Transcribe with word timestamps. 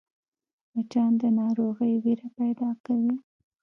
مچان 0.73 1.11
د 1.21 1.23
ناروغۍ 1.39 1.93
وېره 2.03 2.27
پیدا 2.39 2.69
کوي 2.85 3.15